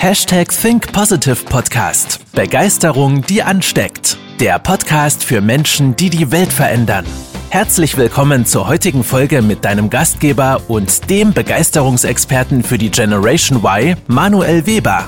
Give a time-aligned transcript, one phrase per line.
[0.00, 2.20] Hashtag Think Positive Podcast.
[2.32, 4.16] Begeisterung, die ansteckt.
[4.40, 7.04] Der Podcast für Menschen, die die Welt verändern.
[7.50, 13.94] Herzlich willkommen zur heutigen Folge mit deinem Gastgeber und dem Begeisterungsexperten für die Generation Y,
[14.06, 15.04] Manuel Weber.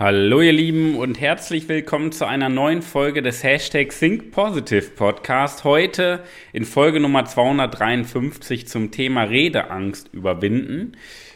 [0.00, 5.64] Hallo ihr Lieben und herzlich willkommen zu einer neuen Folge des Hashtag Think Positive Podcast.
[5.64, 6.22] Heute
[6.52, 10.92] in Folge Nummer 253 zum Thema Redeangst überwinden,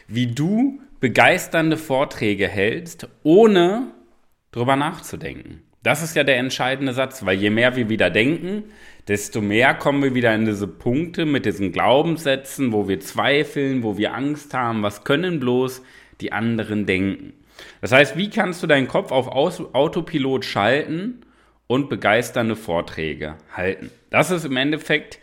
[0.07, 3.91] wie du begeisternde Vorträge hältst, ohne
[4.53, 5.63] drüber nachzudenken.
[5.83, 8.63] Das ist ja der entscheidende Satz, weil je mehr wir wieder denken,
[9.09, 13.97] desto mehr kommen wir wieder in diese Punkte mit diesen Glaubenssätzen, wo wir zweifeln, wo
[13.97, 15.83] wir Angst haben, was können bloß
[16.21, 17.33] die anderen denken.
[17.81, 21.21] Das heißt, wie kannst du deinen Kopf auf Autopilot schalten
[21.67, 23.91] und begeisternde Vorträge halten?
[24.09, 25.19] Das ist im Endeffekt,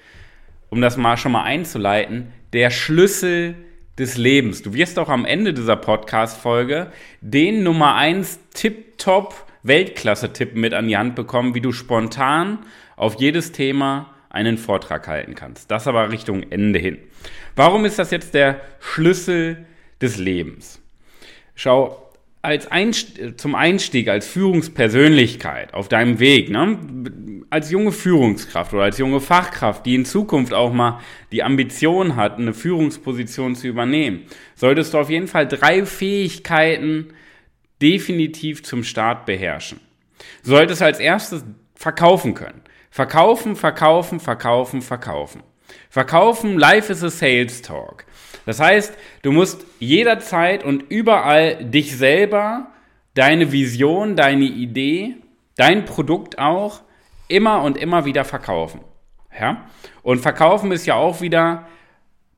[0.68, 3.54] um das mal schon mal einzuleiten, der Schlüssel
[3.98, 4.62] des Lebens.
[4.62, 10.96] Du wirst auch am Ende dieser Podcast-Folge den Nummer 1 Tip-Top Weltklasse-Tipp mit an die
[10.96, 12.60] Hand bekommen, wie du spontan
[12.96, 15.70] auf jedes Thema einen Vortrag halten kannst.
[15.70, 16.98] Das aber Richtung Ende hin.
[17.56, 19.66] Warum ist das jetzt der Schlüssel
[20.00, 20.80] des Lebens?
[21.54, 22.09] Schau,
[22.42, 26.78] als Einst zum Einstieg als Führungspersönlichkeit auf deinem Weg, ne?
[27.50, 31.00] als junge Führungskraft oder als junge Fachkraft, die in Zukunft auch mal
[31.32, 34.22] die Ambition hat, eine Führungsposition zu übernehmen,
[34.54, 37.08] solltest du auf jeden Fall drei Fähigkeiten
[37.82, 39.80] definitiv zum Start beherrschen.
[40.44, 42.62] Du solltest als erstes verkaufen können.
[42.90, 45.42] Verkaufen, verkaufen, verkaufen, verkaufen.
[45.88, 48.04] Verkaufen, life is a sales talk.
[48.46, 52.68] Das heißt, du musst jederzeit und überall dich selber,
[53.14, 55.16] deine Vision, deine Idee,
[55.56, 56.82] dein Produkt auch
[57.28, 58.80] immer und immer wieder verkaufen.
[59.38, 59.66] Ja?
[60.02, 61.66] Und verkaufen ist ja auch wieder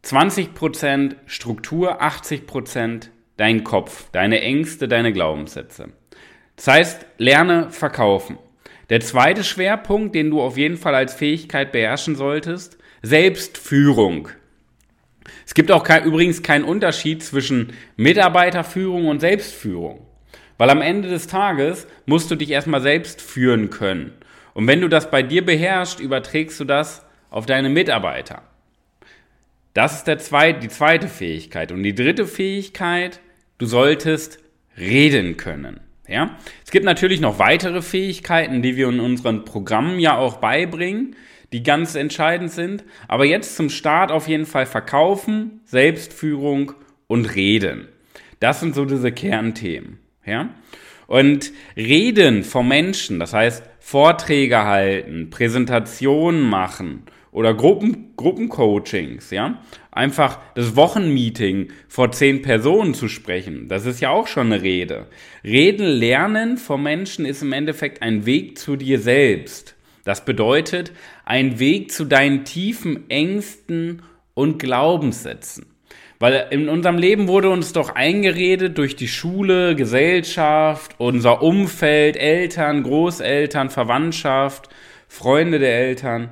[0.05, 5.91] 20% Struktur, 80% dein Kopf, deine Ängste, deine Glaubenssätze.
[6.57, 8.39] Das heißt, lerne verkaufen.
[8.91, 14.29] Der zweite Schwerpunkt, den du auf jeden Fall als Fähigkeit beherrschen solltest, Selbstführung.
[15.45, 20.07] Es gibt auch kein, übrigens keinen Unterschied zwischen Mitarbeiterführung und Selbstführung.
[20.57, 24.13] Weil am Ende des Tages musst du dich erstmal selbst führen können.
[24.55, 28.43] Und wenn du das bei dir beherrschst, überträgst du das auf deine Mitarbeiter.
[29.75, 31.73] Das ist der zweite, die zweite Fähigkeit.
[31.73, 33.21] Und die dritte Fähigkeit,
[33.59, 34.39] du solltest
[34.79, 35.81] reden können.
[36.07, 36.37] Ja?
[36.65, 41.17] Es gibt natürlich noch weitere Fähigkeiten, die wir in unseren Programmen ja auch beibringen
[41.53, 42.85] die ganz entscheidend sind.
[43.09, 46.73] Aber jetzt zum Start auf jeden Fall verkaufen, Selbstführung
[47.07, 47.89] und reden.
[48.41, 49.99] Das sind so diese Kernthemen.
[50.25, 50.51] Ja?
[51.07, 57.03] Und reden vom Menschen, das heißt Vorträge halten, Präsentationen machen
[57.33, 59.61] oder Gruppen, Gruppencoachings, ja.
[59.91, 65.07] Einfach das Wochenmeeting vor zehn Personen zu sprechen, das ist ja auch schon eine Rede.
[65.45, 69.75] Reden lernen vom Menschen ist im Endeffekt ein Weg zu dir selbst.
[70.05, 70.93] Das bedeutet,
[71.25, 74.03] ein Weg zu deinen tiefen Ängsten
[74.35, 75.67] und Glaubenssätzen.
[76.19, 82.85] Weil in unserem Leben wurde uns doch eingeredet durch die Schule, Gesellschaft, unser Umfeld, Eltern,
[82.85, 84.69] Großeltern, Verwandtschaft,
[85.09, 86.31] Freunde der Eltern,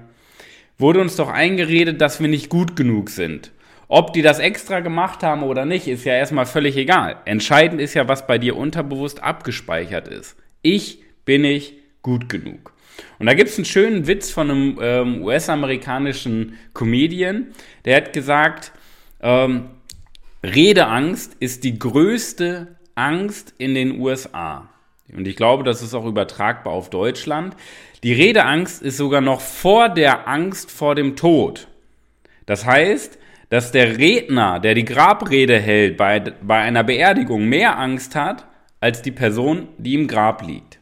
[0.78, 3.50] wurde uns doch eingeredet, dass wir nicht gut genug sind.
[3.88, 7.16] Ob die das extra gemacht haben oder nicht, ist ja erstmal völlig egal.
[7.25, 10.36] Entscheidend ist ja, was bei dir unterbewusst abgespeichert ist.
[10.62, 12.72] Ich bin nicht gut genug.
[13.18, 17.48] Und da gibt es einen schönen Witz von einem ähm, US-amerikanischen Comedian,
[17.84, 18.72] der hat gesagt,
[19.20, 19.70] ähm,
[20.42, 24.68] Redeangst ist die größte Angst in den USA.
[25.14, 27.56] Und ich glaube, das ist auch übertragbar auf Deutschland.
[28.02, 31.68] Die Redeangst ist sogar noch vor der Angst vor dem Tod.
[32.46, 33.18] Das heißt,
[33.50, 38.46] dass der Redner, der die Grabrede hält bei, bei einer Beerdigung, mehr Angst hat
[38.80, 40.79] als die Person, die im Grab liegt.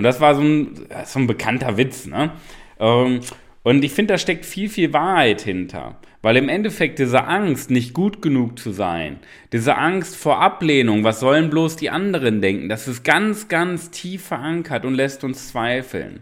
[0.00, 2.06] Und das war so ein, so ein bekannter Witz.
[2.06, 2.32] Ne?
[2.78, 3.20] Ähm,
[3.62, 6.00] und ich finde, da steckt viel, viel Wahrheit hinter.
[6.22, 9.18] Weil im Endeffekt diese Angst, nicht gut genug zu sein,
[9.52, 14.24] diese Angst vor Ablehnung, was sollen bloß die anderen denken, das ist ganz, ganz tief
[14.24, 16.20] verankert und lässt uns zweifeln.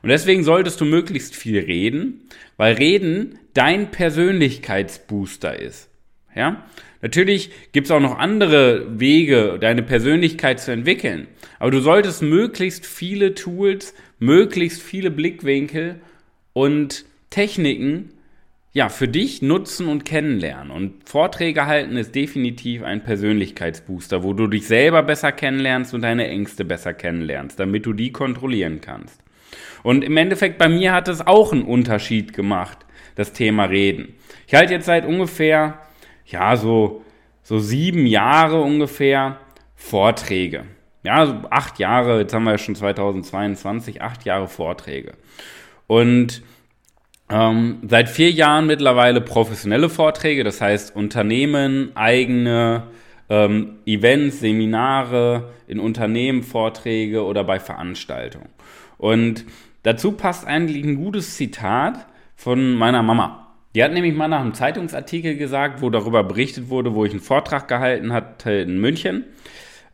[0.00, 5.87] Und deswegen solltest du möglichst viel reden, weil Reden dein Persönlichkeitsbooster ist.
[6.38, 6.62] Ja?
[7.02, 11.26] Natürlich gibt es auch noch andere Wege, deine Persönlichkeit zu entwickeln.
[11.58, 15.96] Aber du solltest möglichst viele Tools, möglichst viele Blickwinkel
[16.52, 18.10] und Techniken
[18.72, 20.70] ja, für dich nutzen und kennenlernen.
[20.70, 26.28] Und Vorträge halten ist definitiv ein Persönlichkeitsbooster, wo du dich selber besser kennenlernst und deine
[26.28, 29.20] Ängste besser kennenlernst, damit du die kontrollieren kannst.
[29.82, 32.78] Und im Endeffekt bei mir hat es auch einen Unterschied gemacht,
[33.16, 34.14] das Thema Reden.
[34.46, 35.80] Ich halte jetzt seit ungefähr
[36.28, 37.02] ja, so,
[37.42, 39.38] so sieben Jahre ungefähr
[39.74, 40.64] Vorträge.
[41.02, 45.14] Ja, so acht Jahre, jetzt haben wir ja schon 2022, acht Jahre Vorträge.
[45.86, 46.42] Und
[47.30, 52.84] ähm, seit vier Jahren mittlerweile professionelle Vorträge, das heißt Unternehmen, eigene
[53.28, 58.48] ähm, Events, Seminare in Unternehmen, Vorträge oder bei Veranstaltungen.
[58.96, 59.44] Und
[59.82, 63.47] dazu passt eigentlich ein gutes Zitat von meiner Mama.
[63.74, 67.20] Die hat nämlich mal nach einem Zeitungsartikel gesagt, wo darüber berichtet wurde, wo ich einen
[67.20, 69.24] Vortrag gehalten hatte in München.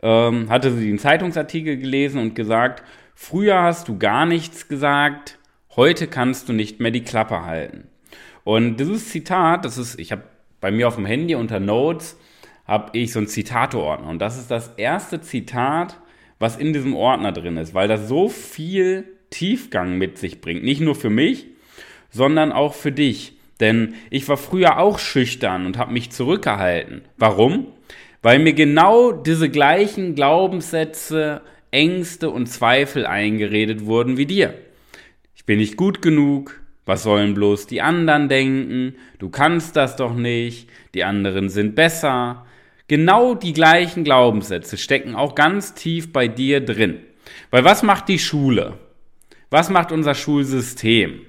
[0.03, 2.83] Ähm, hatte sie den Zeitungsartikel gelesen und gesagt,
[3.15, 5.39] früher hast du gar nichts gesagt,
[5.77, 7.89] heute kannst du nicht mehr die Klappe halten.
[8.45, 10.23] Und dieses Zitat, das ist, ich habe
[10.61, 12.19] bei mir auf dem Handy unter Notes,
[12.67, 14.09] habe ich so einen Zitateordner.
[14.09, 15.99] Und das ist das erste Zitat,
[16.39, 20.63] was in diesem Ordner drin ist, weil das so viel Tiefgang mit sich bringt.
[20.63, 21.47] Nicht nur für mich,
[22.11, 23.34] sondern auch für dich.
[23.61, 27.03] Denn ich war früher auch schüchtern und habe mich zurückgehalten.
[27.17, 27.69] Warum?
[28.23, 34.55] Weil mir genau diese gleichen Glaubenssätze, Ängste und Zweifel eingeredet wurden wie dir.
[35.37, 38.95] Ich bin nicht gut genug, was sollen bloß die anderen denken?
[39.19, 42.47] Du kannst das doch nicht, die anderen sind besser.
[42.89, 47.01] Genau die gleichen Glaubenssätze stecken auch ganz tief bei dir drin.
[47.51, 48.79] Weil was macht die Schule?
[49.51, 51.21] Was macht unser Schulsystem?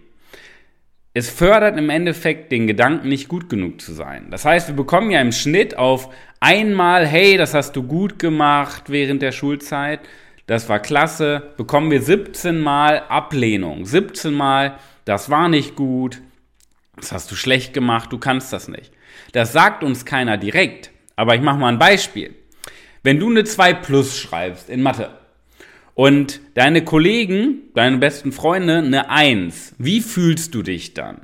[1.16, 4.28] Es fördert im Endeffekt den Gedanken, nicht gut genug zu sein.
[4.32, 6.10] Das heißt, wir bekommen ja im Schnitt auf
[6.42, 10.02] einmal, hey, das hast du gut gemacht während der Schulzeit,
[10.46, 13.86] das war klasse, bekommen wir 17 Mal Ablehnung.
[13.86, 16.22] 17 Mal, das war nicht gut,
[16.98, 18.92] das hast du schlecht gemacht, du kannst das nicht.
[19.32, 22.36] Das sagt uns keiner direkt, aber ich mache mal ein Beispiel.
[23.04, 25.12] Wenn du eine 2 plus schreibst in Mathe,
[25.96, 29.74] und deine Kollegen, deine besten Freunde, eine Eins.
[29.80, 31.22] Wie fühlst du dich dann?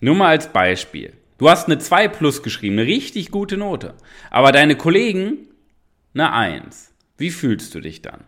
[0.00, 1.14] Nur mal als Beispiel.
[1.38, 3.94] Du hast eine 2 plus geschrieben, eine richtig gute Note.
[4.30, 5.48] Aber deine Kollegen
[6.12, 6.92] eine Eins.
[7.16, 8.24] Wie fühlst du dich dann?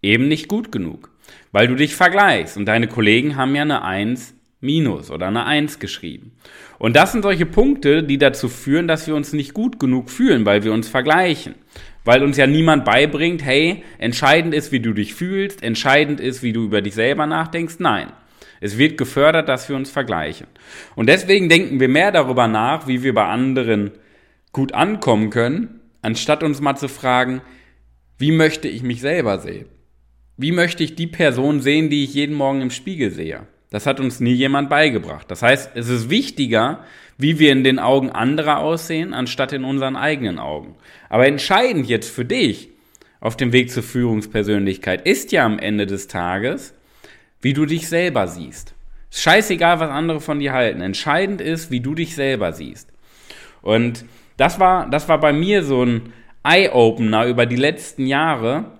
[0.00, 1.10] Eben nicht gut genug,
[1.50, 2.56] weil du dich vergleichst.
[2.56, 6.32] Und deine Kollegen haben ja eine Eins minus oder eine Eins geschrieben.
[6.78, 10.46] Und das sind solche Punkte, die dazu führen, dass wir uns nicht gut genug fühlen,
[10.46, 11.56] weil wir uns vergleichen
[12.04, 16.52] weil uns ja niemand beibringt, hey, entscheidend ist, wie du dich fühlst, entscheidend ist, wie
[16.52, 17.76] du über dich selber nachdenkst.
[17.78, 18.12] Nein.
[18.60, 20.48] Es wird gefördert, dass wir uns vergleichen.
[20.96, 23.92] Und deswegen denken wir mehr darüber nach, wie wir bei anderen
[24.52, 27.40] gut ankommen können, anstatt uns mal zu fragen,
[28.16, 29.66] wie möchte ich mich selber sehen?
[30.36, 33.46] Wie möchte ich die Person sehen, die ich jeden Morgen im Spiegel sehe?
[33.70, 35.30] Das hat uns nie jemand beigebracht.
[35.30, 36.84] Das heißt, es ist wichtiger,
[37.18, 40.76] wie wir in den Augen anderer aussehen, anstatt in unseren eigenen Augen.
[41.08, 42.70] Aber entscheidend jetzt für dich
[43.20, 46.74] auf dem Weg zur Führungspersönlichkeit ist ja am Ende des Tages,
[47.42, 48.74] wie du dich selber siehst.
[49.10, 50.80] Scheißegal, was andere von dir halten.
[50.80, 52.88] Entscheidend ist, wie du dich selber siehst.
[53.62, 54.04] Und
[54.36, 56.12] das war, das war bei mir so ein
[56.44, 58.78] Eye-Opener über die letzten Jahre.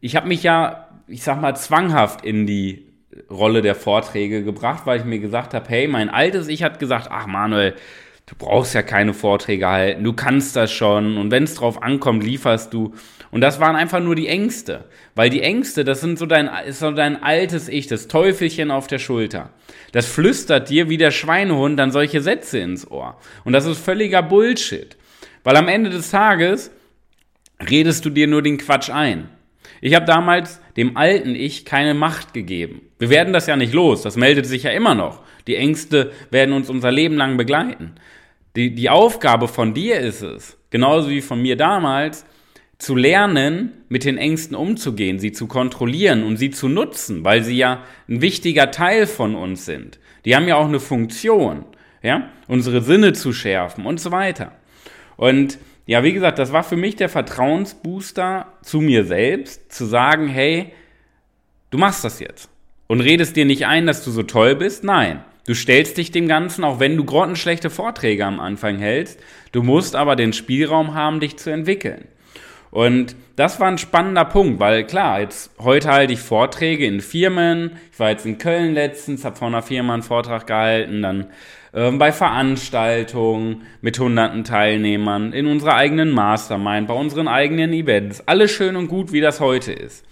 [0.00, 2.91] Ich habe mich ja, ich sag mal, zwanghaft in die
[3.30, 7.08] Rolle der Vorträge gebracht, weil ich mir gesagt habe, hey, mein altes Ich hat gesagt,
[7.10, 7.74] ach Manuel,
[8.26, 12.24] du brauchst ja keine Vorträge halten, du kannst das schon und wenn es drauf ankommt,
[12.24, 12.94] lieferst du.
[13.30, 16.80] Und das waren einfach nur die Ängste, weil die Ängste, das sind so dein, ist
[16.80, 19.50] so dein altes Ich, das Teufelchen auf der Schulter.
[19.92, 23.18] Das flüstert dir wie der Schweinehund dann solche Sätze ins Ohr.
[23.44, 24.96] Und das ist völliger Bullshit,
[25.44, 26.70] weil am Ende des Tages
[27.70, 29.28] redest du dir nur den Quatsch ein.
[29.84, 32.82] Ich habe damals dem alten Ich keine Macht gegeben.
[33.00, 35.22] Wir werden das ja nicht los, das meldet sich ja immer noch.
[35.48, 37.96] Die Ängste werden uns unser Leben lang begleiten.
[38.54, 42.24] Die, die Aufgabe von dir ist es, genauso wie von mir damals,
[42.78, 47.56] zu lernen, mit den Ängsten umzugehen, sie zu kontrollieren und sie zu nutzen, weil sie
[47.56, 49.98] ja ein wichtiger Teil von uns sind.
[50.24, 51.64] Die haben ja auch eine Funktion,
[52.04, 54.52] ja, unsere Sinne zu schärfen und so weiter.
[55.16, 60.28] Und ja, wie gesagt, das war für mich der Vertrauensbooster zu mir selbst, zu sagen,
[60.28, 60.72] hey,
[61.70, 62.48] du machst das jetzt.
[62.86, 64.84] Und redest dir nicht ein, dass du so toll bist.
[64.84, 69.18] Nein, du stellst dich dem Ganzen, auch wenn du grottenschlechte Vorträge am Anfang hältst.
[69.50, 72.06] Du musst aber den Spielraum haben, dich zu entwickeln.
[72.70, 77.72] Und das war ein spannender Punkt, weil klar, jetzt heute halte ich Vorträge in Firmen.
[77.92, 81.26] Ich war jetzt in Köln letztens, habe vor einer Firma einen Vortrag gehalten, dann
[81.72, 88.22] bei Veranstaltungen mit hunderten Teilnehmern, in unserer eigenen Mastermind, bei unseren eigenen Events.
[88.28, 90.04] Alles schön und gut, wie das heute ist.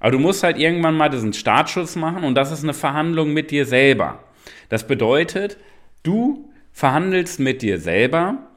[0.00, 3.50] Aber du musst halt irgendwann mal diesen Startschuss machen und das ist eine Verhandlung mit
[3.50, 4.24] dir selber.
[4.70, 5.58] Das bedeutet,
[6.02, 8.50] du verhandelst mit dir selber,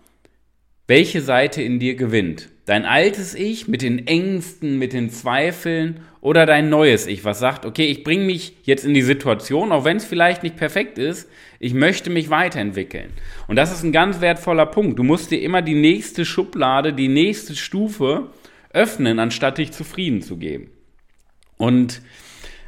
[0.87, 2.49] welche Seite in dir gewinnt.
[2.67, 7.65] Dein altes Ich mit den Ängsten, mit den Zweifeln oder dein neues Ich, was sagt,
[7.65, 11.29] okay, ich bringe mich jetzt in die Situation, auch wenn es vielleicht nicht perfekt ist,
[11.61, 13.13] ich möchte mich weiterentwickeln.
[13.47, 14.99] Und das ist ein ganz wertvoller Punkt.
[14.99, 18.31] Du musst dir immer die nächste Schublade, die nächste Stufe
[18.71, 20.69] öffnen, anstatt dich zufrieden zu geben.
[21.55, 22.01] Und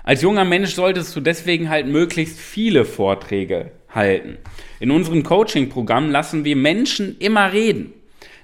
[0.06, 4.38] als junger Mensch solltest du deswegen halt möglichst viele Vorträge halten.
[4.80, 7.94] In unserem Coaching-Programm lassen wir Menschen immer reden.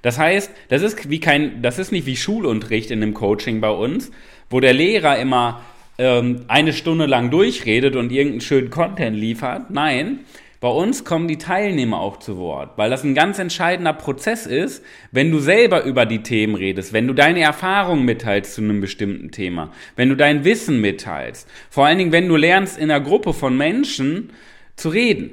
[0.06, 3.72] Das heißt, das ist wie kein, das ist nicht wie Schulunterricht in einem Coaching bei
[3.72, 4.12] uns,
[4.52, 5.62] wo der Lehrer immer
[5.98, 9.72] ähm, eine Stunde lang durchredet und irgendeinen schönen Content liefert.
[9.72, 10.20] Nein,
[10.60, 14.86] bei uns kommen die Teilnehmer auch zu Wort, weil das ein ganz entscheidender Prozess ist,
[15.12, 19.32] wenn du selber über die Themen redest, wenn du deine Erfahrungen mitteilst zu einem bestimmten
[19.32, 21.50] Thema, wenn du dein Wissen mitteilst.
[21.72, 24.30] Vor allen Dingen, wenn du lernst, in einer Gruppe von Menschen
[24.76, 25.32] zu reden.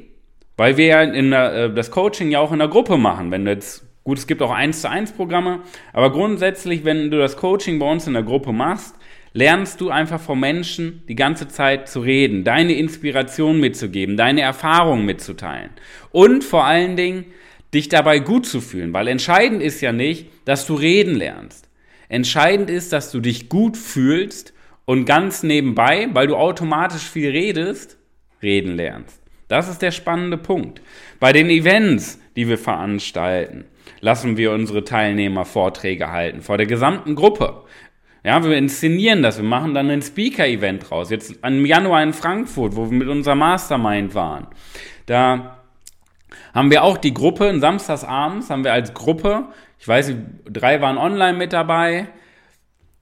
[0.57, 3.31] Weil wir ja in der, äh, das Coaching ja auch in der Gruppe machen.
[3.31, 5.61] Wenn du jetzt Gut, es gibt auch 1 zu 1 Programme,
[5.93, 8.97] aber grundsätzlich, wenn du das Coaching bei uns in der Gruppe machst,
[9.33, 15.07] lernst du einfach von Menschen die ganze Zeit zu reden, deine Inspiration mitzugeben, deine Erfahrungen
[15.07, 15.71] mitzuteilen
[16.11, 17.27] und vor allen Dingen
[17.73, 21.69] dich dabei gut zu fühlen, weil entscheidend ist ja nicht, dass du reden lernst.
[22.09, 24.53] Entscheidend ist, dass du dich gut fühlst
[24.85, 27.97] und ganz nebenbei, weil du automatisch viel redest,
[28.43, 29.23] reden lernst.
[29.49, 30.83] Das ist der spannende Punkt.
[31.21, 33.65] Bei den Events, die wir veranstalten,
[34.03, 37.63] lassen wir unsere Teilnehmer Vorträge halten vor der gesamten Gruppe.
[38.25, 41.11] Ja, wir inszenieren das, wir machen dann ein Speaker-Event raus.
[41.11, 44.49] Jetzt im Januar in Frankfurt, wo wir mit unserer Mastermind waren.
[45.07, 45.59] Da
[46.53, 49.47] haben wir auch die Gruppe, samstags abends haben wir als Gruppe,
[49.79, 52.09] ich weiß nicht, drei waren online mit dabei.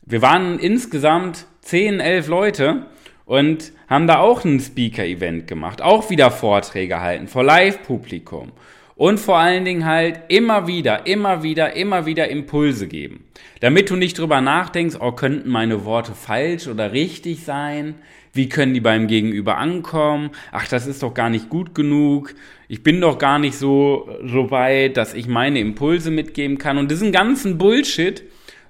[0.02, 2.87] Wir waren insgesamt zehn, elf Leute
[3.25, 8.52] und haben da auch ein Speaker-Event gemacht, auch wieder Vorträge halten vor Live-Publikum.
[9.00, 13.25] Und vor allen Dingen halt immer wieder, immer wieder, immer wieder Impulse geben.
[13.61, 17.95] Damit du nicht drüber nachdenkst, oh, könnten meine Worte falsch oder richtig sein?
[18.35, 20.33] Wie können die beim Gegenüber ankommen?
[20.52, 22.35] Ach, das ist doch gar nicht gut genug.
[22.69, 26.76] Ich bin doch gar nicht so, so weit, dass ich meine Impulse mitgeben kann.
[26.76, 28.23] Und diesen ganzen Bullshit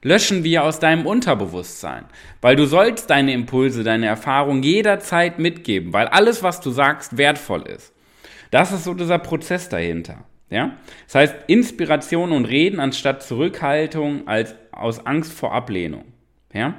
[0.05, 2.05] löschen wir aus deinem Unterbewusstsein.
[2.41, 7.63] Weil du sollst deine Impulse, deine Erfahrung jederzeit mitgeben, weil alles, was du sagst, wertvoll
[7.63, 7.93] ist.
[8.51, 10.25] Das ist so dieser Prozess dahinter.
[10.51, 10.77] Ja?
[11.07, 16.05] Das heißt, Inspiration und Reden anstatt Zurückhaltung als aus Angst vor Ablehnung.
[16.53, 16.75] Ja?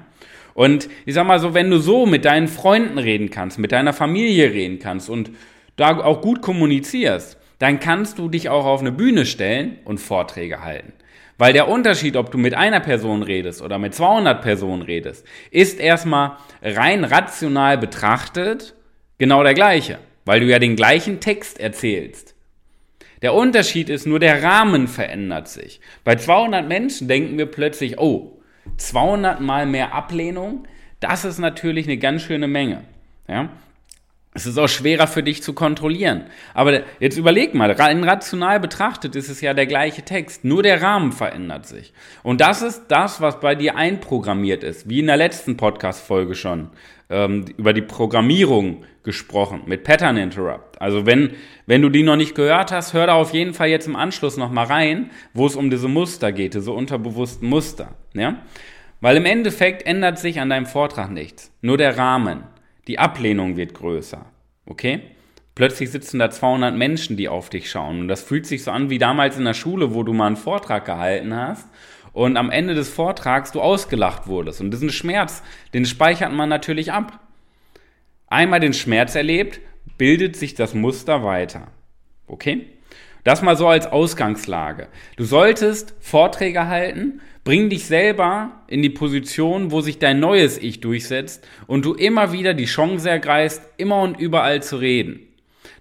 [0.53, 3.93] Und ich sag mal so, wenn du so mit deinen Freunden reden kannst, mit deiner
[3.93, 5.31] Familie reden kannst und
[5.77, 10.63] da auch gut kommunizierst, dann kannst du dich auch auf eine Bühne stellen und Vorträge
[10.63, 10.93] halten.
[11.37, 15.79] Weil der Unterschied, ob du mit einer Person redest oder mit 200 Personen redest, ist
[15.79, 18.75] erstmal rein rational betrachtet
[19.17, 22.35] genau der gleiche weil du ja den gleichen Text erzählst.
[23.21, 25.79] Der Unterschied ist nur, der Rahmen verändert sich.
[26.03, 28.41] Bei 200 Menschen denken wir plötzlich, oh,
[28.77, 30.67] 200 mal mehr Ablehnung,
[30.99, 32.83] das ist natürlich eine ganz schöne Menge.
[33.27, 33.49] Ja?
[34.33, 36.23] Es ist auch schwerer für dich zu kontrollieren.
[36.53, 40.81] Aber jetzt überleg mal, rein rational betrachtet ist es ja der gleiche Text, nur der
[40.81, 41.91] Rahmen verändert sich.
[42.23, 46.69] Und das ist das, was bei dir einprogrammiert ist, wie in der letzten Podcast-Folge schon
[47.09, 50.81] ähm, über die Programmierung gesprochen mit Pattern Interrupt.
[50.81, 51.31] Also wenn,
[51.65, 54.37] wenn du die noch nicht gehört hast, hör da auf jeden Fall jetzt im Anschluss
[54.37, 57.95] nochmal rein, wo es um diese Muster geht, diese unterbewussten Muster.
[58.13, 58.37] Ja?
[59.01, 61.51] Weil im Endeffekt ändert sich an deinem Vortrag nichts.
[61.61, 62.43] Nur der Rahmen.
[62.87, 64.25] Die Ablehnung wird größer.
[64.65, 65.01] Okay?
[65.55, 68.01] Plötzlich sitzen da 200 Menschen, die auf dich schauen.
[68.01, 70.37] Und das fühlt sich so an wie damals in der Schule, wo du mal einen
[70.37, 71.67] Vortrag gehalten hast
[72.13, 74.61] und am Ende des Vortrags du ausgelacht wurdest.
[74.61, 77.19] Und diesen Schmerz, den speichert man natürlich ab.
[78.27, 79.59] Einmal den Schmerz erlebt,
[79.97, 81.67] bildet sich das Muster weiter.
[82.27, 82.67] Okay?
[83.23, 84.87] Das mal so als Ausgangslage.
[85.15, 90.79] Du solltest Vorträge halten, bring dich selber in die Position, wo sich dein neues Ich
[90.79, 95.21] durchsetzt und du immer wieder die Chance ergreifst, immer und überall zu reden.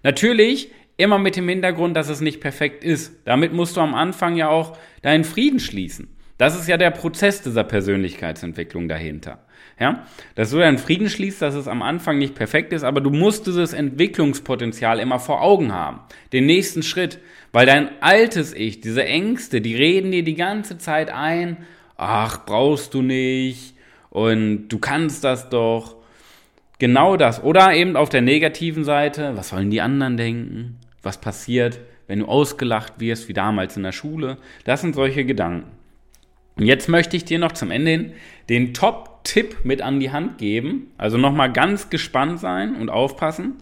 [0.03, 3.21] Natürlich immer mit dem Hintergrund, dass es nicht perfekt ist.
[3.25, 6.09] Damit musst du am Anfang ja auch deinen Frieden schließen.
[6.39, 9.45] Das ist ja der Prozess dieser Persönlichkeitsentwicklung dahinter.
[9.81, 13.09] Ja, dass du deinen Frieden schließt, dass es am Anfang nicht perfekt ist, aber du
[13.09, 16.01] musst dieses Entwicklungspotenzial immer vor Augen haben.
[16.35, 17.19] Den nächsten Schritt.
[17.53, 21.57] Weil dein altes Ich, diese Ängste, die reden dir die ganze Zeit ein,
[21.97, 23.75] ach, brauchst du nicht
[24.11, 25.97] und du kannst das doch.
[26.79, 27.43] Genau das.
[27.43, 30.79] Oder eben auf der negativen Seite, was sollen die anderen denken?
[31.03, 34.37] Was passiert, wenn du ausgelacht wirst, wie damals in der Schule?
[34.65, 35.80] Das sind solche Gedanken.
[36.61, 38.13] Und jetzt möchte ich dir noch zum Ende hin
[38.51, 40.93] den Top-Tipp mit an die Hand geben.
[40.99, 43.55] Also nochmal ganz gespannt sein und aufpassen,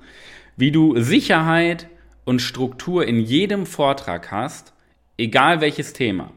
[0.57, 1.87] wie du Sicherheit
[2.25, 4.73] und Struktur in jedem Vortrag hast,
[5.17, 6.33] egal welches Thema.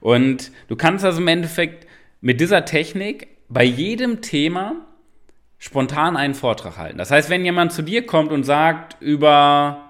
[0.00, 1.86] Und du kannst also im Endeffekt
[2.20, 4.74] mit dieser Technik bei jedem Thema
[5.56, 6.98] spontan einen Vortrag halten.
[6.98, 9.85] Das heißt, wenn jemand zu dir kommt und sagt, über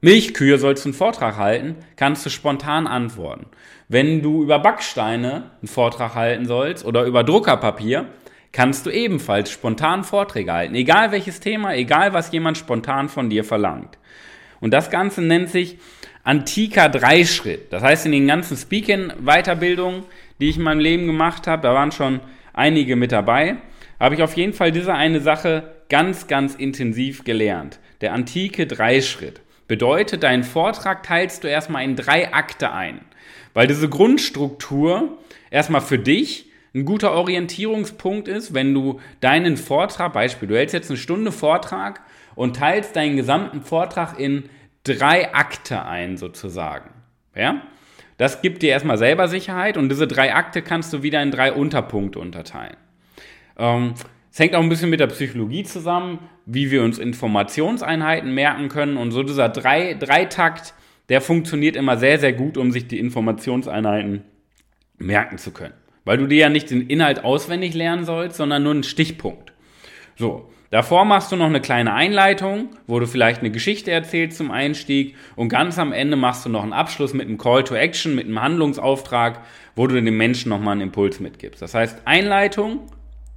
[0.00, 3.46] Milchkühe sollst du einen Vortrag halten, kannst du spontan antworten.
[3.88, 8.06] Wenn du über Backsteine einen Vortrag halten sollst oder über Druckerpapier,
[8.52, 10.76] kannst du ebenfalls spontan Vorträge halten.
[10.76, 13.98] Egal welches Thema, egal was jemand spontan von dir verlangt.
[14.60, 15.78] Und das Ganze nennt sich
[16.22, 17.72] antiker Dreischritt.
[17.72, 20.04] Das heißt, in den ganzen Speaking-Weiterbildungen,
[20.40, 22.20] die ich in meinem Leben gemacht habe, da waren schon
[22.52, 23.56] einige mit dabei,
[23.98, 27.80] habe ich auf jeden Fall diese eine Sache ganz, ganz intensiv gelernt.
[28.00, 29.40] Der antike Dreischritt.
[29.68, 33.02] Bedeutet, deinen Vortrag teilst du erstmal in drei Akte ein.
[33.54, 35.18] Weil diese Grundstruktur
[35.50, 40.90] erstmal für dich ein guter Orientierungspunkt ist, wenn du deinen Vortrag, Beispiel, du hältst jetzt
[40.90, 42.00] eine Stunde Vortrag
[42.34, 44.48] und teilst deinen gesamten Vortrag in
[44.84, 46.90] drei Akte ein, sozusagen.
[47.34, 47.62] Ja?
[48.16, 51.52] Das gibt dir erstmal selber Sicherheit und diese drei Akte kannst du wieder in drei
[51.52, 52.76] Unterpunkte unterteilen.
[53.58, 53.94] Ähm,
[54.30, 58.96] es hängt auch ein bisschen mit der Psychologie zusammen, wie wir uns Informationseinheiten merken können.
[58.96, 60.74] Und so dieser drei, Dreitakt,
[61.08, 64.24] der funktioniert immer sehr, sehr gut, um sich die Informationseinheiten
[64.98, 65.74] merken zu können.
[66.04, 69.52] Weil du dir ja nicht den Inhalt auswendig lernen sollst, sondern nur einen Stichpunkt.
[70.16, 74.50] So, davor machst du noch eine kleine Einleitung, wo du vielleicht eine Geschichte erzählst zum
[74.50, 78.14] Einstieg und ganz am Ende machst du noch einen Abschluss mit einem Call to Action,
[78.14, 79.40] mit einem Handlungsauftrag,
[79.76, 81.62] wo du dem Menschen nochmal einen Impuls mitgibst.
[81.62, 82.86] Das heißt, Einleitung,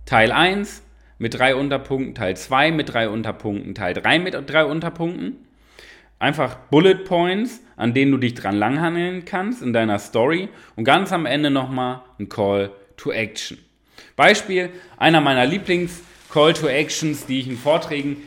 [0.05, 0.83] Teil 1
[1.17, 5.37] mit drei Unterpunkten, Teil 2 mit drei Unterpunkten, Teil 3 mit drei Unterpunkten.
[6.19, 11.11] Einfach Bullet Points, an denen du dich dran langhandeln kannst in deiner Story und ganz
[11.11, 13.57] am Ende nochmal ein Call to Action.
[14.15, 18.17] Beispiel, einer meiner Lieblings-Call to Actions, die ich in Vorträgen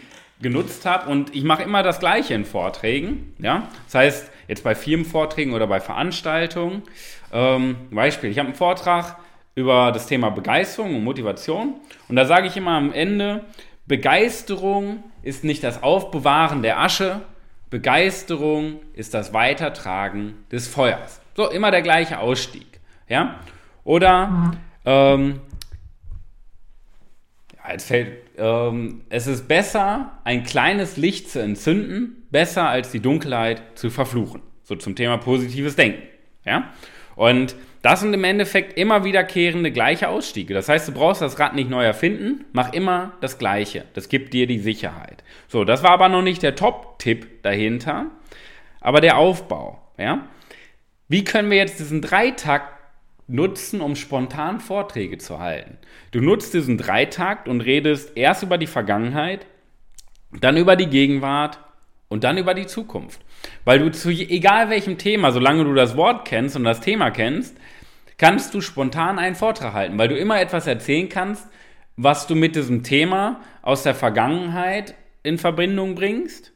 [0.41, 3.35] genutzt habe und ich mache immer das gleiche in Vorträgen.
[3.39, 3.69] Ja?
[3.87, 6.83] Das heißt, jetzt bei Firmenvorträgen oder bei Veranstaltungen.
[7.33, 9.17] Ähm, Beispiel, ich habe einen Vortrag,
[9.55, 11.75] über das Thema Begeisterung und Motivation.
[12.09, 13.45] Und da sage ich immer am Ende,
[13.87, 17.21] Begeisterung ist nicht das Aufbewahren der Asche,
[17.71, 21.21] Begeisterung ist das Weitertragen des Feuers.
[21.37, 22.67] So, immer der gleiche Ausstieg.
[23.09, 23.41] Ja?
[23.83, 24.57] Oder mhm.
[24.85, 25.41] ähm,
[27.57, 33.01] ja, jetzt fällt, ähm, es ist besser, ein kleines Licht zu entzünden, besser als die
[33.01, 34.43] Dunkelheit zu verfluchen.
[34.63, 36.03] So zum Thema positives Denken.
[36.45, 36.71] Ja?
[37.17, 40.55] Und das sind im Endeffekt immer wiederkehrende gleiche Ausstiege.
[40.55, 43.85] Das heißt, du brauchst das Rad nicht neu erfinden, mach immer das Gleiche.
[43.93, 45.23] Das gibt dir die Sicherheit.
[45.49, 48.07] So, das war aber noch nicht der Top-Tipp dahinter,
[48.81, 49.83] aber der Aufbau.
[49.99, 50.27] Ja?
[51.09, 52.73] Wie können wir jetzt diesen Dreitakt
[53.27, 55.77] nutzen, um spontan Vorträge zu halten?
[56.11, 59.45] Du nutzt diesen Dreitakt und redest erst über die Vergangenheit,
[60.41, 61.59] dann über die Gegenwart
[62.09, 63.21] und dann über die Zukunft.
[63.67, 67.59] Weil du zu egal welchem Thema, solange du das Wort kennst und das Thema kennst,
[68.19, 71.47] kannst du spontan einen Vortrag halten, weil du immer etwas erzählen kannst,
[71.97, 76.53] was du mit diesem Thema aus der Vergangenheit in Verbindung bringst.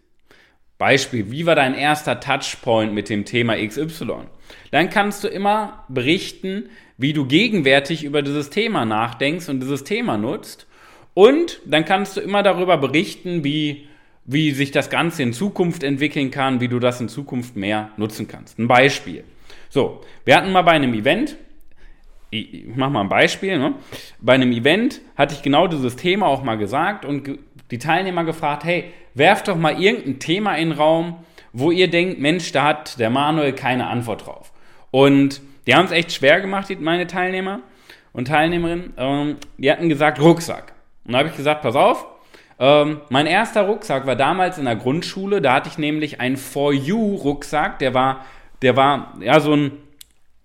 [0.78, 4.26] Beispiel, wie war dein erster Touchpoint mit dem Thema XY?
[4.70, 10.16] Dann kannst du immer berichten, wie du gegenwärtig über dieses Thema nachdenkst und dieses Thema
[10.16, 10.66] nutzt.
[11.14, 13.88] Und dann kannst du immer darüber berichten, wie,
[14.24, 18.28] wie sich das Ganze in Zukunft entwickeln kann, wie du das in Zukunft mehr nutzen
[18.28, 18.58] kannst.
[18.58, 19.24] Ein Beispiel.
[19.68, 21.36] So, wir hatten mal bei einem Event,
[22.30, 23.58] ich, mache mal ein Beispiel.
[23.58, 23.74] Ne?
[24.20, 27.38] Bei einem Event hatte ich genau dieses Thema auch mal gesagt und
[27.70, 32.20] die Teilnehmer gefragt, hey, werft doch mal irgendein Thema in den Raum, wo ihr denkt,
[32.20, 34.52] Mensch, da hat der Manuel keine Antwort drauf.
[34.90, 37.60] Und die haben es echt schwer gemacht, meine Teilnehmer
[38.12, 38.94] und Teilnehmerinnen.
[38.96, 40.72] Ähm, die hatten gesagt, Rucksack.
[41.04, 42.06] Und da habe ich gesagt, pass auf,
[42.58, 46.72] ähm, mein erster Rucksack war damals in der Grundschule, da hatte ich nämlich einen For
[46.72, 48.24] You-Rucksack, der war,
[48.62, 49.72] der war ja so ein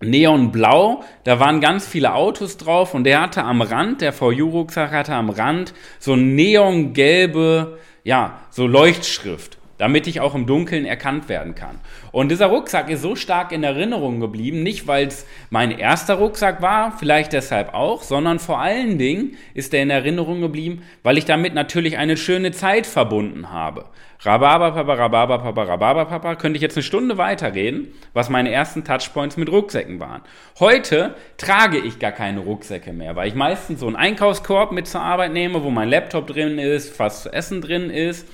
[0.04, 5.14] neonblau, da waren ganz viele Autos drauf und der hatte am Rand, der VU-Rucksack hatte
[5.14, 11.80] am Rand so neongelbe, ja, so Leuchtschrift damit ich auch im Dunkeln erkannt werden kann.
[12.12, 16.62] Und dieser Rucksack ist so stark in Erinnerung geblieben, nicht weil es mein erster Rucksack
[16.62, 21.24] war, vielleicht deshalb auch, sondern vor allen Dingen ist er in Erinnerung geblieben, weil ich
[21.24, 23.86] damit natürlich eine schöne Zeit verbunden habe.
[24.24, 30.00] Rhabarberpapa, Rhabarberpapa, Rhabarberpapa, könnte ich jetzt eine Stunde weiterreden, was meine ersten Touchpoints mit Rucksäcken
[30.00, 30.22] waren.
[30.58, 35.02] Heute trage ich gar keine Rucksäcke mehr, weil ich meistens so einen Einkaufskorb mit zur
[35.02, 38.26] Arbeit nehme, wo mein Laptop drin ist, was zu essen drin ist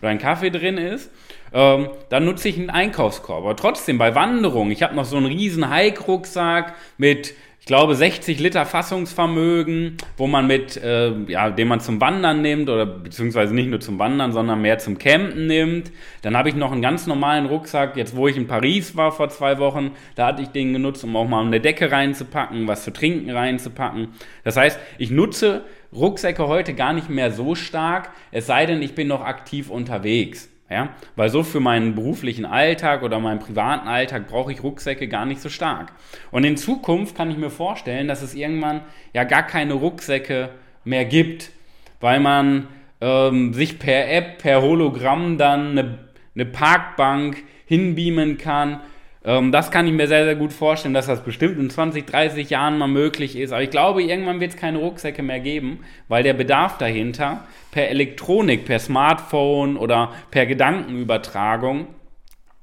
[0.00, 1.10] oder ein Kaffee drin ist,
[1.52, 3.44] ähm, dann nutze ich einen Einkaufskorb.
[3.44, 8.38] Aber trotzdem bei Wanderungen, ich habe noch so einen riesen Hike-Rucksack mit, ich glaube, 60
[8.38, 13.68] Liter Fassungsvermögen, wo man mit, äh, ja, den man zum Wandern nimmt oder beziehungsweise nicht
[13.68, 15.90] nur zum Wandern, sondern mehr zum Campen nimmt.
[16.22, 17.96] Dann habe ich noch einen ganz normalen Rucksack.
[17.96, 21.14] Jetzt, wo ich in Paris war vor zwei Wochen, da hatte ich den genutzt, um
[21.16, 24.08] auch mal eine Decke reinzupacken, was zu trinken reinzupacken.
[24.44, 28.94] Das heißt, ich nutze Rucksäcke heute gar nicht mehr so stark, es sei denn, ich
[28.94, 30.48] bin noch aktiv unterwegs.
[30.70, 35.24] Ja, weil so für meinen beruflichen Alltag oder meinen privaten Alltag brauche ich Rucksäcke gar
[35.24, 35.92] nicht so stark.
[36.30, 38.82] Und in Zukunft kann ich mir vorstellen, dass es irgendwann
[39.14, 40.50] ja gar keine Rucksäcke
[40.84, 41.52] mehr gibt,
[42.00, 42.68] weil man
[43.00, 45.98] ähm, sich per App, per Hologramm dann eine,
[46.34, 48.80] eine Parkbank hinbeamen kann
[49.28, 52.48] ähm, das kann ich mir sehr, sehr gut vorstellen, dass das bestimmt in 20, 30
[52.48, 53.52] Jahren mal möglich ist.
[53.52, 57.90] Aber ich glaube, irgendwann wird es keine Rucksäcke mehr geben, weil der Bedarf dahinter per
[57.90, 61.88] Elektronik, per Smartphone oder per Gedankenübertragung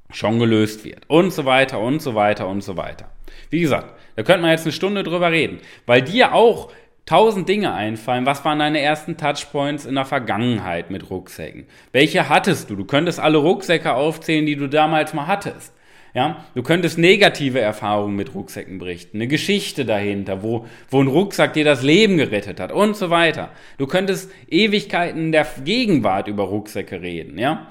[0.09, 1.03] schon gelöst wird.
[1.07, 3.11] Und so weiter und so weiter und so weiter.
[3.51, 6.71] Wie gesagt, da könnte man jetzt eine Stunde drüber reden, weil dir auch
[7.05, 8.25] tausend Dinge einfallen.
[8.25, 11.67] Was waren deine ersten Touchpoints in der Vergangenheit mit Rucksäcken?
[11.91, 12.75] Welche hattest du?
[12.75, 15.75] Du könntest alle Rucksäcke aufzählen, die du damals mal hattest.
[16.15, 21.51] Ja, du könntest negative Erfahrungen mit Rucksäcken berichten, eine Geschichte dahinter, wo, wo ein Rucksack
[21.53, 23.49] dir das Leben gerettet hat und so weiter.
[23.77, 27.67] Du könntest Ewigkeiten der Gegenwart über Rucksäcke reden, ja.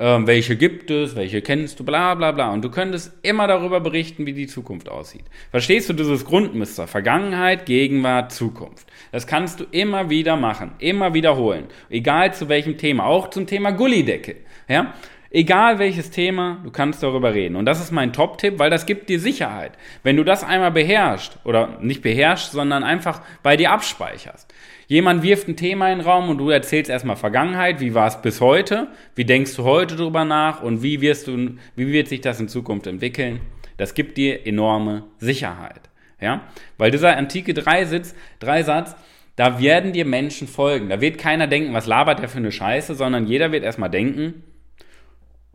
[0.00, 2.52] Ähm, welche gibt es, welche kennst du, bla bla bla.
[2.52, 5.24] Und du könntest immer darüber berichten, wie die Zukunft aussieht.
[5.50, 6.86] Verstehst du dieses Grundmuster?
[6.86, 8.86] Vergangenheit, Gegenwart, Zukunft.
[9.10, 11.64] Das kannst du immer wieder machen, immer wiederholen.
[11.90, 14.36] Egal zu welchem Thema, auch zum Thema Gullidecke.
[14.68, 14.94] Ja?
[15.30, 17.56] Egal welches Thema, du kannst darüber reden.
[17.56, 19.72] Und das ist mein Top-Tipp, weil das gibt dir Sicherheit.
[20.02, 24.52] Wenn du das einmal beherrschst, oder nicht beherrschst, sondern einfach bei dir abspeicherst.
[24.86, 28.22] Jemand wirft ein Thema in den Raum und du erzählst erstmal Vergangenheit, wie war es
[28.22, 32.22] bis heute, wie denkst du heute drüber nach und wie wirst du, wie wird sich
[32.22, 33.40] das in Zukunft entwickeln.
[33.76, 35.82] Das gibt dir enorme Sicherheit.
[36.20, 36.40] Ja?
[36.78, 38.96] Weil dieser antike Dreisitz, Dreisatz,
[39.36, 40.88] da werden dir Menschen folgen.
[40.88, 44.42] Da wird keiner denken, was labert der für eine Scheiße, sondern jeder wird erstmal denken,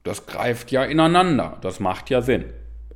[0.04, 1.58] das greift ja ineinander.
[1.62, 2.46] Das macht ja Sinn.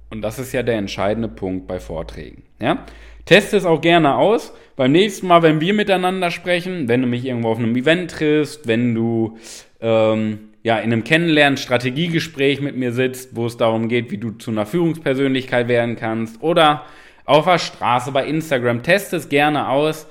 [0.09, 2.43] Und das ist ja der entscheidende Punkt bei Vorträgen.
[2.59, 2.85] Ja?
[3.25, 4.53] Teste es auch gerne aus.
[4.75, 8.67] Beim nächsten Mal, wenn wir miteinander sprechen, wenn du mich irgendwo auf einem Event triffst,
[8.67, 9.37] wenn du
[9.81, 14.31] ähm, ja, in einem Kennenlernen, Strategiegespräch mit mir sitzt, wo es darum geht, wie du
[14.31, 16.85] zu einer Führungspersönlichkeit werden kannst oder
[17.25, 20.07] auf der Straße bei Instagram, teste es gerne aus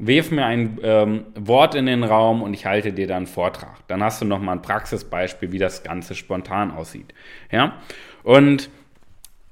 [0.00, 3.86] wirf mir ein ähm, Wort in den Raum und ich halte dir dann einen Vortrag.
[3.86, 7.12] Dann hast du nochmal ein Praxisbeispiel, wie das Ganze spontan aussieht.
[7.50, 7.76] Ja?
[8.22, 8.70] Und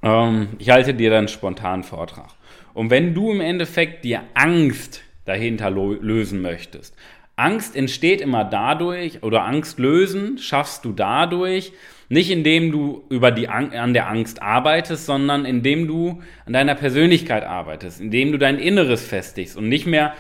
[0.02, 2.30] ähm, ich halte dir dann spontan einen Vortrag.
[2.72, 6.94] Und wenn du im Endeffekt dir Angst dahinter lösen möchtest,
[7.36, 11.72] Angst entsteht immer dadurch, oder Angst lösen schaffst du dadurch,
[12.08, 17.44] nicht indem du über die an der Angst arbeitest, sondern indem du an deiner Persönlichkeit
[17.44, 20.14] arbeitest, indem du dein Inneres festigst und nicht mehr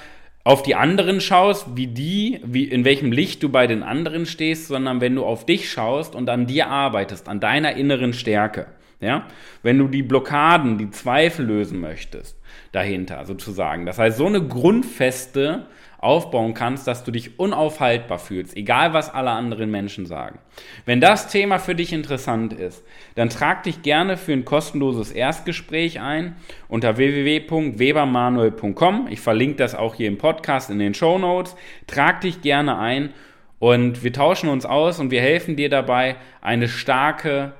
[0.48, 4.68] auf die anderen schaust, wie die, wie, in welchem Licht du bei den anderen stehst,
[4.68, 8.68] sondern wenn du auf dich schaust und an dir arbeitest, an deiner inneren Stärke.
[8.98, 9.26] Ja?
[9.62, 12.40] Wenn du die Blockaden, die Zweifel lösen möchtest,
[12.72, 13.86] dahinter sozusagen.
[13.86, 15.66] Das heißt, so eine grundfeste
[15.98, 20.38] aufbauen kannst, dass du dich unaufhaltbar fühlst, egal was alle anderen Menschen sagen.
[20.84, 22.84] Wenn das Thema für dich interessant ist,
[23.16, 26.36] dann trag dich gerne für ein kostenloses Erstgespräch ein
[26.68, 29.08] unter www.webermanuel.com.
[29.10, 31.56] Ich verlinke das auch hier im Podcast in den Show Notes.
[31.88, 33.12] Trag dich gerne ein
[33.58, 37.54] und wir tauschen uns aus und wir helfen dir dabei, eine starke,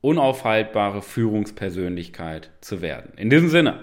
[0.00, 3.12] unaufhaltbare Führungspersönlichkeit zu werden.
[3.16, 3.78] In diesem Sinne,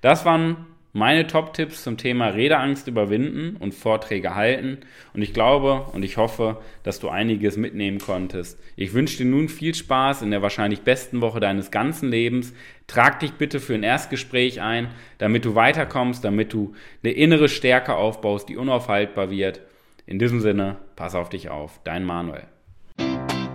[0.00, 4.78] das waren meine Top-Tipps zum Thema Redeangst überwinden und Vorträge halten.
[5.12, 8.58] Und ich glaube und ich hoffe, dass du einiges mitnehmen konntest.
[8.76, 12.54] Ich wünsche dir nun viel Spaß in der wahrscheinlich besten Woche deines ganzen Lebens.
[12.86, 17.94] Trag dich bitte für ein Erstgespräch ein, damit du weiterkommst, damit du eine innere Stärke
[17.94, 19.60] aufbaust, die unaufhaltbar wird.
[20.06, 21.78] In diesem Sinne, pass auf dich auf.
[21.84, 22.46] Dein Manuel.